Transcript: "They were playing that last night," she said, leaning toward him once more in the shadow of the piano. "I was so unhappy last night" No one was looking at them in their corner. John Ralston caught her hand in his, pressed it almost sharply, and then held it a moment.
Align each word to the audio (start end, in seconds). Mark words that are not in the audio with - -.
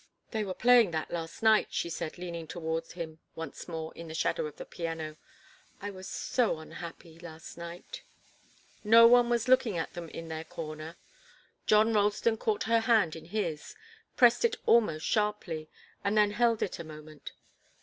"They 0.31 0.43
were 0.43 0.55
playing 0.55 0.89
that 0.89 1.11
last 1.11 1.43
night," 1.43 1.67
she 1.69 1.87
said, 1.87 2.17
leaning 2.17 2.47
toward 2.47 2.91
him 2.93 3.19
once 3.35 3.67
more 3.67 3.93
in 3.93 4.07
the 4.07 4.15
shadow 4.15 4.47
of 4.47 4.55
the 4.55 4.65
piano. 4.65 5.15
"I 5.79 5.91
was 5.91 6.09
so 6.09 6.57
unhappy 6.57 7.19
last 7.19 7.55
night" 7.55 8.01
No 8.83 9.05
one 9.05 9.29
was 9.29 9.47
looking 9.47 9.77
at 9.77 9.93
them 9.93 10.09
in 10.09 10.27
their 10.27 10.43
corner. 10.43 10.97
John 11.67 11.93
Ralston 11.93 12.37
caught 12.37 12.63
her 12.63 12.79
hand 12.79 13.15
in 13.15 13.25
his, 13.25 13.75
pressed 14.17 14.43
it 14.43 14.55
almost 14.65 15.05
sharply, 15.05 15.69
and 16.03 16.17
then 16.17 16.31
held 16.31 16.63
it 16.63 16.79
a 16.79 16.83
moment. 16.83 17.33